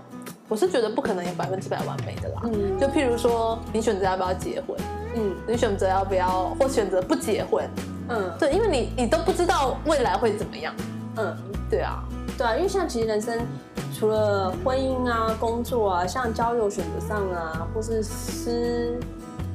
[0.48, 2.40] 我是觉得不可能有百分之百完美的啦。
[2.42, 4.76] 嗯，就譬如说，你选择要不要结婚？
[5.14, 7.64] 嗯，你选择要不要或选择不结婚？
[8.12, 10.74] 嗯，对，因为你你都不知道未来会怎么样。
[11.16, 11.34] 嗯，
[11.70, 12.04] 对啊，
[12.36, 13.40] 对啊，因为像其实人生
[13.98, 18.98] 除了婚姻啊、工作啊，像交友选择上啊，或是吃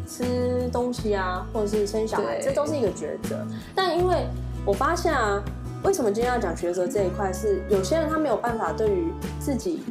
[0.07, 3.45] 吃东西啊，或者是生小孩，这都是一个抉择。
[3.75, 4.27] 但因为
[4.65, 5.39] 我发现啊，
[5.83, 9.83] 为什么今天要讲抉择这一块，是有些人他没有办法对于自己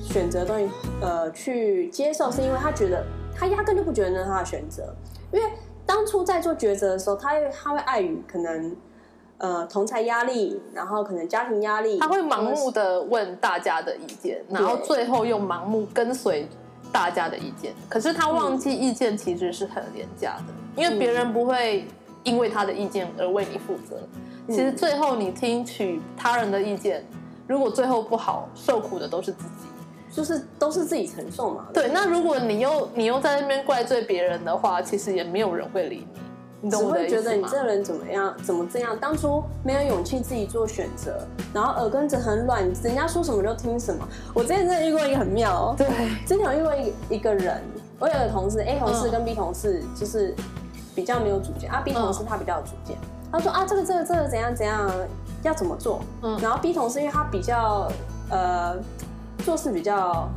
[0.00, 0.68] 选择的东西
[1.00, 3.04] 呃去接受，是因为他觉得
[3.36, 4.94] 他压根就不觉得那是他的选择，
[5.32, 5.48] 因为。
[5.94, 8.76] 当初在做抉择的时候，他会他会碍于可能
[9.38, 16.48] 呃同才压力，然后可能家庭压力，他会盲目的问大家的意见，然后最后又盲目跟随
[16.90, 17.72] 大家的意见。
[17.88, 21.86] 可是他忘记意见其实是很廉价的，因为别人不会
[22.24, 23.96] 因为他的意见而为你负责。
[24.48, 27.06] 其实最后你听取他人的意见，
[27.46, 29.66] 如果最后不好，受苦的都是自己。
[30.14, 31.66] 就是都是自己承受嘛。
[31.74, 36.20] 对，那如果你又你又在那边怪罪别人的话，其实也没有人会理你。
[36.60, 37.20] 你懂我的意思吗？
[37.20, 38.96] 只会觉得你这人怎么样，怎么这样？
[38.98, 44.08] 当初没有勇气自己做选择，然后耳根子很软，人家说什么就听什么。
[44.32, 45.74] 我之前真的遇过一个很妙哦。
[45.76, 45.86] 对，
[46.24, 47.60] 之前我遇过一一个人，
[47.98, 50.34] 我有个同事 A 同事跟 B 同事就是
[50.94, 52.96] 比较没有主见、嗯、啊，B 同事他比较有主见。
[53.30, 54.90] 他说啊，这个这个这个怎样怎样
[55.42, 56.00] 要怎么做？
[56.22, 57.90] 嗯，然后 B 同事因为他比较
[58.30, 58.76] 呃。
[59.44, 60.28] 做事比较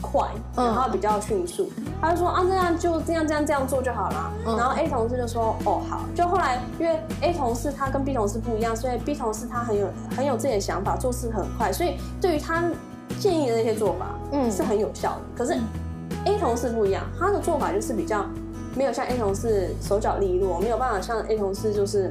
[0.00, 4.32] 快，然后比较迅速，嗯、他就说啊，这样就这样这样这样做就好了。
[4.46, 12.64] 嗯、然后 A 同事就说哦好，就后来因为 A 同事他跟 B 同事不一样，所以 B 同事他很有很有自己的想法，做事很快，所以对于他
[13.18, 15.20] 建议的那些做法，嗯，是很有效的。
[15.36, 15.58] 可是
[16.24, 18.24] A 同事不一样，他的做法就是比较
[18.74, 22.10] 没有像 A 同事手脚利落，没有办法像 A 同事就是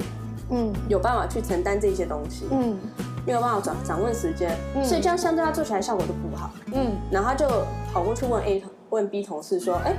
[0.49, 0.71] 嗯。
[0.87, 2.77] 有办法去承担这些东西，嗯。
[3.25, 6.51] 没有办法掌掌握时间，嗯、所以这样相对他做起来效果就不好。
[6.73, 7.47] 嗯，然后他就
[7.91, 9.95] 跑过去问 A 同问 B 同事说：“哎，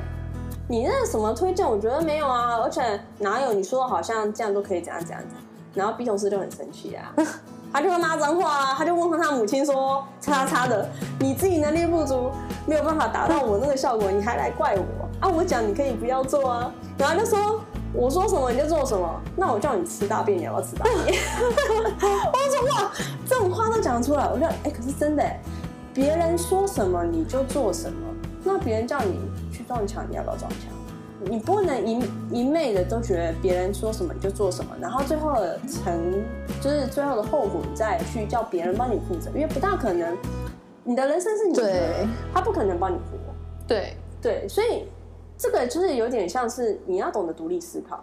[0.68, 1.68] 你那什么推荐？
[1.68, 7.12] 我觉得没有啊，而且哪有你说的好像这样都可以怎样怎样怎样。”然后 B 同事就很生气啊，
[7.72, 12.30] 他就会骂脏话啊，他就问他母亲说：“叉叉的，你自己能力不足，
[12.64, 15.28] 没有办法达到我那个效果，你还来怪我啊？
[15.28, 17.60] 我讲你可以不要做啊。”然后就说。
[17.96, 21.18] 我说什么你就做什么，那我叫你吃大便，你要不要吃大便？
[21.96, 22.92] 我说哇，
[23.26, 25.24] 这种话都讲出来，我觉得哎，可是真的，
[25.94, 27.98] 别人说什么你就做什么，
[28.44, 29.18] 那别人叫你
[29.50, 30.60] 去撞墙，你要不要撞墙？
[31.24, 36.22] 你不能一一昧的都觉得别人说什么你就做什么，然后最后的成
[36.60, 40.14] 就是最后的后果，你再去叫别人帮你负责，因为不大可能，
[40.84, 43.16] 你的人生是你的，对他不可能帮你活。
[43.66, 44.84] 对对，所以。
[45.38, 48.02] 这个就是有点像是你要懂得独立思考，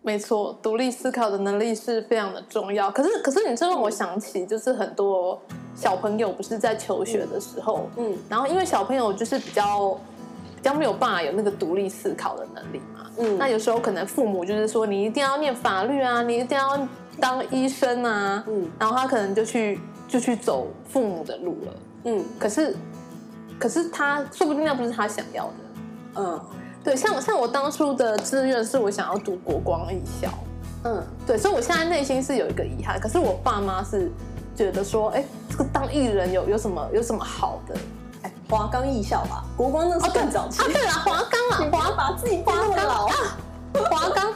[0.00, 2.90] 没错，独立思考的能力是非常的重要。
[2.90, 5.40] 可是，可是你这让我想起，就是很多
[5.74, 9.90] 小朋友不是在求学的时候，嗯，然后因为小朋友就是比较
[10.56, 16.88] 比较没有办法有那个独立思考的能力嘛，嗯，那有时候可能父母就是说你一定要念法律啊，你一定要
[17.20, 22.74] 当医生啊，嗯，然后他可能就去就去走父母的路了，嗯，可是
[23.58, 25.54] 可是他说不定那不是他想要的。
[26.14, 26.40] 嗯，
[26.84, 30.28] 对，像像我当初的志愿是我想要读国光艺校，
[30.84, 34.10] 嗯，对，所以我现在内心是有一个遗憾，可是我爸妈是
[34.54, 37.74] 觉得说，哎，这个当艺人有有什么有什么好的？
[38.22, 40.60] 哎，华冈艺校吧，国光那是更早期。
[40.62, 43.14] 啊，对啊，华冈啊， 华把自己华冈老啊，
[43.74, 44.32] 华冈。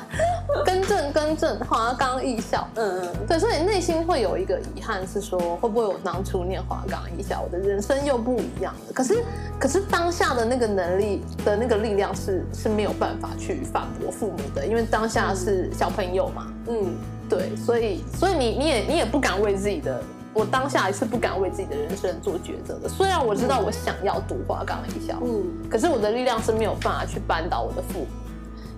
[0.65, 8.93] 更正更正，华冈艺校，嗯嗯，对，所以内心会有一个遗憾，是说会不会我当初念华冈艺校，我的人生又不一样了。
[8.95, 9.23] 可是，
[9.59, 16.95] 可是当下的那个能力的那个力量是是没有办法去反驳父母的，因为当下是小朋友嘛，嗯，
[17.29, 20.01] 对，所以所以你你也你也不敢为自己的，
[20.33, 22.89] 我当下也是不敢为自己的人生做抉择的。
[22.89, 28.07] 虽然我知道我想要读华冈艺校，嗯，可是我的力量是没有办法去扳倒我的父母。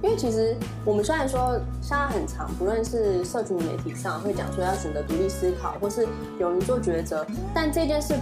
[0.01, 6.07] 因为其实我们虽然说现在很长，不论是社群媒体上会讲说要选择独立思考，或是
[6.39, 8.15] 勇于做抉择，但这件事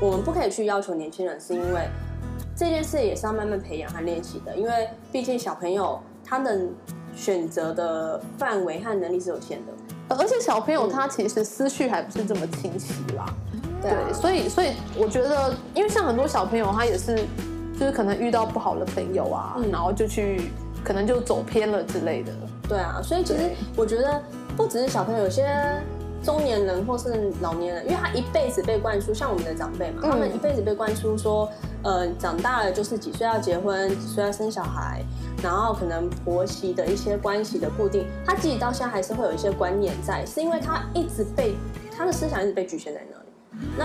[0.00, 1.88] 我们不可以去要求年轻人，是因为
[2.54, 4.56] 这件事也是要慢慢培养和练习的。
[4.56, 6.70] 因为毕竟小朋友他能
[7.12, 13.26] 选择的范围和能力是有限的，而且小朋友他其实思绪还不是这么清晰啦。
[13.82, 17.16] 对，对，所以所以我觉得，因为像很多小朋友他也是，
[17.76, 20.52] 就是可能遇到不好的朋友啊，嗯、然后就去。
[20.86, 22.32] 可能就走偏了之类的。
[22.68, 24.22] 对啊，所以其实我觉得
[24.56, 25.44] 不只是小朋友，有些
[26.22, 31.50] 中年人或是老年人，因为他一辈子被灌输，像我们的长辈嘛，嗯、他们一辈子被灌输说，
[31.82, 35.02] 呃，长大了就是几岁要结婚，几岁要生小孩，
[35.42, 41.56] 然后可能婆媳的一些关系的固定，他自己到现在还是会有一些观念在，是因为他一直被
[41.96, 43.22] 他的思想一直被局限在那里。
[43.78, 43.84] 那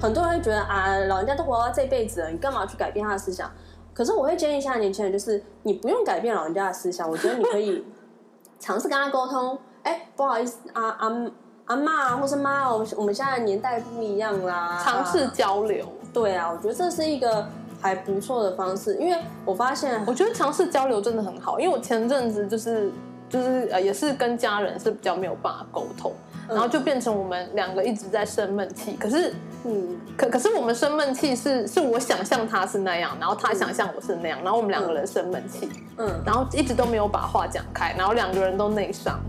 [0.00, 3.50] 很多人会觉得啊，老人家都活到这辈子了，你干嘛去改变他的思想？
[3.94, 7.84] 可是我会建议现在年轻人，就是你不用改变老人家的思想，我觉得你可以
[8.60, 9.58] 尝试跟他沟通。
[9.82, 11.30] 哎、欸，不好意思，阿阿
[11.66, 15.86] 阿妈或是妈，我我们现在年代不一样啦，尝试交流。
[16.12, 17.46] 对啊，我觉得这是一个
[17.80, 21.58] 还不错的方式，因为我发现，我觉得尝试交流真的很好。
[21.58, 22.90] 因为我前阵子就是
[23.28, 26.12] 就是呃，也是跟家人是比较没有办法沟通。
[26.48, 29.32] 然后就变成我们两个一直在生闷气，可是，
[29.64, 39.20] 嗯，可可是我们生闷气是是我想象他是那样，然后他想象我是那样，然后我们两个人生闷气，嗯，然后一直都没有把话讲开，然后两个人都内伤。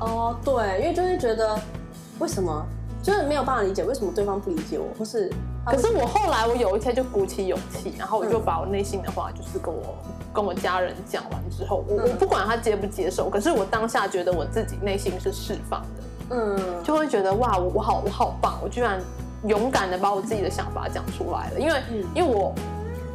[0.00, 1.58] 哦，对，因为就是觉得
[2.18, 2.66] 为什么
[3.02, 5.32] 就是没有办法理解为什么对方不理解我，或是，
[5.64, 9.96] 可是我后来我有一天就鼓起勇气，然后我就把我内心的话就是跟我
[10.34, 16.02] 跟我家人讲完之后，我我不管他接不接受，可是我当下觉得我自己内心是释放的。
[16.28, 19.00] 嗯，就会觉得哇，我我好我好棒，我居然
[19.44, 21.60] 勇敢的把我自己的想法讲出来了。
[21.60, 22.54] 因为、嗯、因为我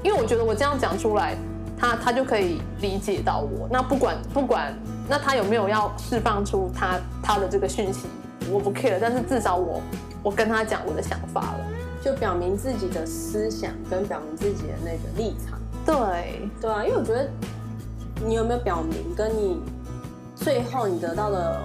[0.04, 1.36] 因为我觉得我这样讲出来，
[1.78, 3.68] 他他就可以理解到我。
[3.70, 4.74] 那不管不管，
[5.10, 8.08] 那他有没有要释放出他他的这个讯息，
[8.52, 8.98] 我不 care。
[9.02, 9.82] 但是至少我
[10.24, 11.66] 我跟他讲我的想法了，
[12.04, 15.60] 就表明自己的思想跟表明自己的那个立场。
[15.86, 17.30] 对对啊，因为我觉得
[18.26, 19.60] 你有没有表明，跟你
[20.36, 21.60] 最后你得到的。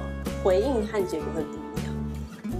[0.44, 1.92] 回应和结果会不一样，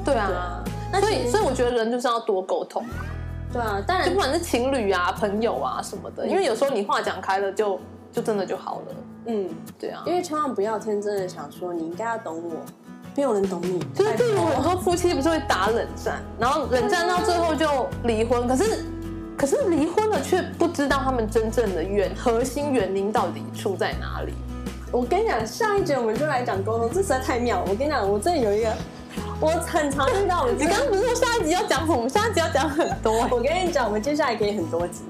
[0.04, 2.83] 对啊，那所以所以我觉得人就是要多沟通。
[2.83, 3.05] 啊，
[3.53, 7.81] 对啊，当然就不管是情侣啊、朋友啊什么的，因为有时候你话讲开了就，就
[8.14, 8.94] 就真的就好了，
[9.27, 12.57] 嗯，对啊，因为千万不要天真的想说你应该要懂我，
[13.14, 18.85] 没有人懂你，就是例如很多夫妻不是会打冷战，然后冷战到最后就离婚，可是
[19.37, 24.33] 可是离婚了却不知道他们真正的原核心原因到底出在哪里。
[24.90, 27.66] 我跟你讲，下一节我们就来讲沟通，这实在太妙了。
[27.68, 28.72] 我跟你讲，我这里有一个，
[29.38, 30.49] 我很常遇到。
[30.49, 31.96] 你刚刚不是说下一集要讲什么？
[31.96, 33.27] 我们下一集要讲很多。
[33.31, 35.05] 我跟你讲，我们接下来可以很多集。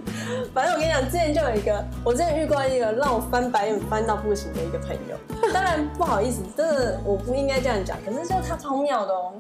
[0.53, 5.17] 反正我跟你讲，之前就有一个，我之前遇过一个让我翻白眼翻到不行的一个朋友。
[5.53, 9.33] 当然不好意思，真的我不应该这样讲，可是就他超妙的哦。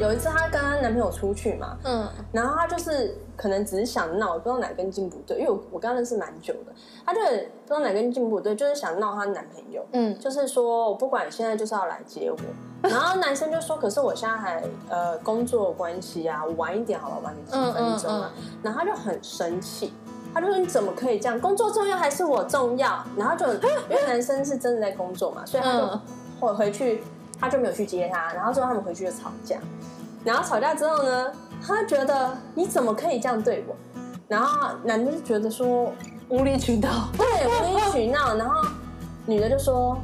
[0.00, 6.72] 有一次，她跟她男朋友出去嘛，嗯，然后她就是可能只是想闹，不知道哪根筋不对，因为我我刚认识蛮久的，
[7.06, 12.36] 她就不知道哪根筋不对，就是想闹她男朋友，嗯，就是说我不管现在就是要来接我，
[12.88, 19.92] 然后男生就说，可是我现在还呃工作关系啊，我晚一点好了，晚你几分钟啊，嗯嗯嗯，然后他就很生气，
[20.34, 23.02] 他就说你怎么可以这样，工作重要还是我重要？
[23.16, 23.46] 然后就
[23.88, 26.00] 因为男生是真的在工作嘛，所以他就
[26.40, 27.04] 回回去。
[27.40, 29.58] 他就没有去接他，然后之后他们回去就吵架，
[30.24, 31.32] 然后吵架之后呢，
[31.66, 33.74] 他觉得你怎么可以这样对我？
[34.26, 35.92] 然后男的就觉得说
[36.30, 38.34] 无理取闹，对，无理取闹。
[38.36, 38.66] 然后
[39.26, 39.98] 女的就说：“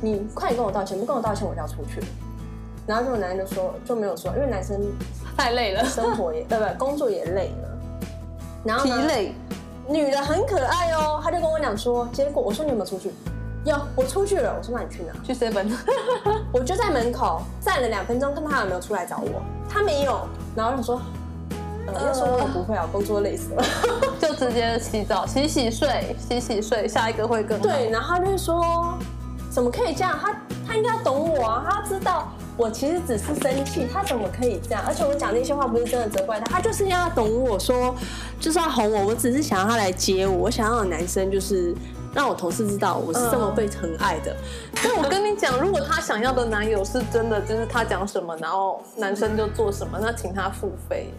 [0.00, 2.02] 你快点跟我道歉，不跟我道歉我就要出去。”
[2.86, 4.80] 然后这个男的就说就没有说，因为男生
[5.36, 6.74] 太累了，生活也对不对？
[6.78, 7.78] 工作也累了，
[8.64, 9.34] 然后疲累。
[9.88, 13.12] 女的很可爱哦，他就跟我讲说，结果我说你有没有出去？
[13.64, 14.54] 有，我出去了。
[14.58, 15.12] 我说那你去哪？
[15.22, 15.70] 去 seven。
[16.52, 19.42] 我就在门口站了两分钟，看他有没有出来找我。
[19.68, 21.00] 他没有，然后我说
[21.86, 23.64] ：“呃，要说我也不会啊，工作累死了，
[24.20, 28.98] 就直接洗澡、洗洗睡、洗洗睡，下一个会更好。”对，然后他就说
[29.48, 30.18] ：“怎么可以这样？
[30.20, 30.34] 他
[30.66, 34.82] 他应该要懂我啊，他知道我其实只是生气，他怎么可以这样？
[34.86, 37.94] 而且我讲那些话不是真的责怪他，他就是要懂我说，
[38.40, 39.06] 就是要哄我。
[39.06, 41.74] 我只是想要他来接我，我想要有男生就是
[42.14, 44.36] 让我同事知道我是这么被疼爱的。
[44.82, 51.12] 但我跟你讲，如果她想要的男友是真的，就是他讲什么，然后男生就做什么，那请他付费。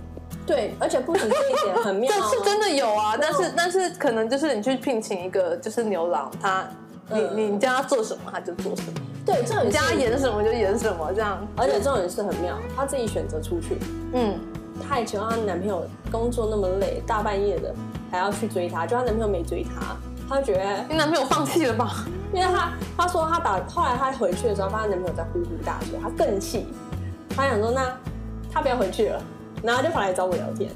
[0.46, 3.16] 对，而且不止这一点很妙， 这是真的有啊。
[3.20, 6.68] 但是但是可能就是你去聘请一个就是牛郎，他
[7.10, 7.22] 你
[7.52, 8.94] 你叫他做什么他就做什么。
[9.26, 11.48] 对，这种你叫他演什么就演什么这样。
[11.56, 13.78] 而且这种人是很妙，他自己选择出去。
[14.14, 14.38] 嗯，
[14.86, 17.74] 她以前她男朋友工作那么累，大半夜的
[18.12, 19.96] 还要去追她，就她男朋友没追她，
[20.34, 22.06] 她就觉得你男朋友放弃了吧？
[22.34, 26.66] 因为她她说她打后来她回去的时候，发现男朋友在呼呼大睡，她更气，
[27.36, 27.96] 她想说那
[28.52, 29.22] 她不要回去了。
[29.62, 30.70] 然后就跑来找我聊天，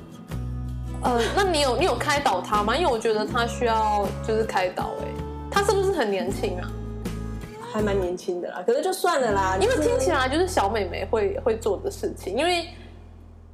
[1.03, 2.73] 呃，那你有你有开导他吗？
[2.73, 5.07] 因为我觉得他需要就是开导哎，
[5.51, 6.71] 他是不是很年轻啊？
[7.73, 12.33] 还蛮年轻的啦，可是就算了啦，因为听起来就是小美眉会会做的事情。
[12.37, 12.69] 因为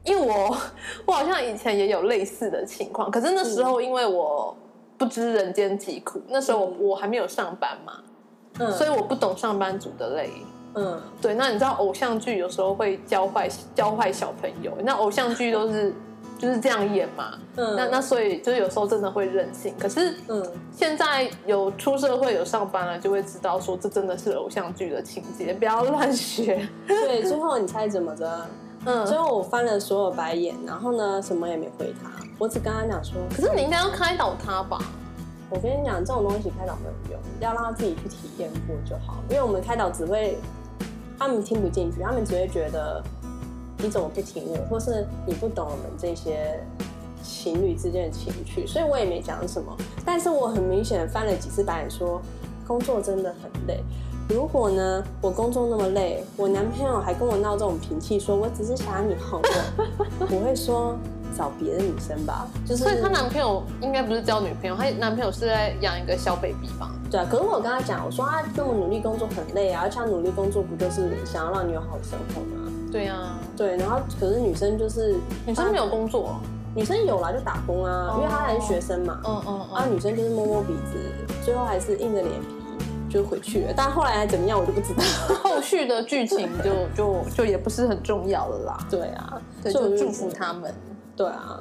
[0.04, 0.56] 因为我
[1.08, 4.56] 我好像以前也有类似的情况，可是那时候因为我
[4.98, 7.94] 不知人间疾苦，那时候我我还没有上班嘛，
[8.60, 10.30] 嗯，所以我不懂上班族的累。
[10.76, 15.94] 嗯，对，那你知道偶像剧有时候会教坏教坏小朋友，那偶像剧都是
[16.40, 17.34] 就是这样演嘛。
[17.58, 19.72] 嗯，那那所以就是有时候真的会任性。
[19.78, 26.68] 可是，嗯，现在有出社会有上班了，就会知道说这真的是偶像剧的情节，不要乱学。
[26.88, 28.48] 对，最后你猜怎么着？
[28.86, 34.80] 嗯，最后我翻了所有白眼，然后呢，什么也没回他，我只跟他讲说，可是你应该要开导他吧？
[35.50, 40.38] 我跟你讲，这种东西开导没有用，要让他自己去体验过就好，因为我们开导只会。
[41.16, 43.02] 他们听不进去，他们只会觉得
[43.78, 46.60] 你怎么不听我，或是你不懂我们这些
[47.24, 49.74] 情侣之间的情绪，所以我也没讲什么。
[50.04, 52.22] 但是我很明显的翻了几次白眼，说
[52.68, 53.82] 工作真的很累。
[54.28, 60.98] 如果呢，我工作那么累，我男朋友还跟我闹这种脾气，说我只是想让你哄我，我会说。
[61.36, 62.84] 找别的女生吧，就是。
[62.84, 66.92] 所以她男朋友应该不是交女朋友，她男朋友是在养一个小 baby 吧？
[67.10, 72.72] 对啊，可是我跟她讲，我说他这么努力工作很累啊，而且他努力工作不就是想要让你有好的生活吗？
[72.92, 75.16] 对啊，对，然后可是女生就是
[75.46, 76.40] 女生没有工作，
[76.76, 79.20] 女生有啦，就打工啊，哦、因为她还是学生嘛。
[79.26, 79.60] 嗯嗯。
[79.74, 82.48] 啊，女生就是摸摸鼻子，最后还是硬着脸皮
[83.10, 83.74] 就回去了。
[83.76, 85.04] 但后来还怎么样，我就不知道。
[85.44, 88.78] 后续的剧情就就就也不是很重要了啦。
[88.90, 90.74] 对啊，对，就祝福他们。
[91.16, 91.60] 对啊，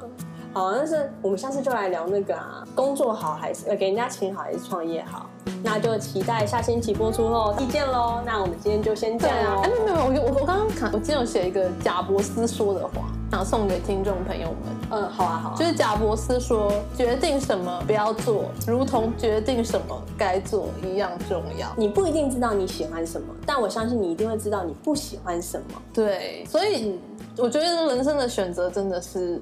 [0.53, 5.29] 好，但是我们下次就来聊那个啊，工作好还是呃给人家请好还是创业好？
[5.63, 8.21] 那就期待下星期播出喽，意见喽。
[8.25, 9.61] 那我们今天就先这样哦。
[9.63, 14.57] 哎，没有没有，我我我刚刚看，我今天有写一个贾伯斯说的话，想送给听众朋友们。
[14.91, 15.55] 嗯，好啊好啊。
[15.57, 21.71] 就是贾伯斯说，决定什么不要做，如同决定什么该做一样重要。
[21.77, 25.81] 你不一定知道你喜欢什么，但我相信你一定会知道你不喜欢什么。
[25.93, 26.89] 对，所以。
[26.89, 26.99] 嗯
[27.37, 29.41] 我觉得人生的选择真的是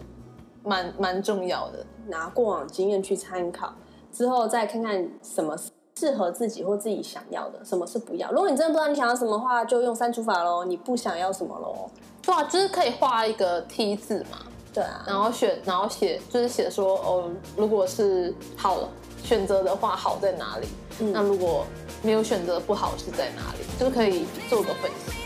[0.63, 3.73] 蛮蛮重要的，拿过往经验去参考，
[4.11, 5.55] 之后再看看什么
[5.99, 8.31] 适合自己或自己想要的，什么是不要。
[8.31, 10.63] 如果你真的不知道你想要什么的话，就用删除法喽。
[10.63, 11.89] 你不想要什么喽？
[12.21, 14.39] 对啊，就是可以画一个 T 字嘛。
[14.73, 18.87] 对啊，然后选，然后写，就是写说哦，如果是好
[19.21, 20.67] 选择的话，好在哪里？
[21.01, 21.65] 嗯，那如果
[22.01, 23.65] 没有选择，不好是在哪里？
[23.77, 25.20] 就是可以做个分析。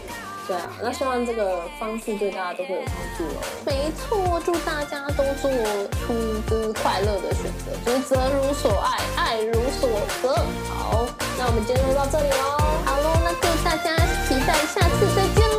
[0.48, 3.42] 对啊，那希望这个方式对大家都会有帮助哦。
[3.66, 5.50] 没错，祝大家都做
[6.04, 6.12] 出
[6.48, 9.90] 就是快乐的选择，就是择如所爱，爱如所
[10.22, 10.36] 择。
[10.70, 12.58] 好，那我们今天就到这里喽。
[12.86, 15.55] 好喽，那祝大家期待下次再见。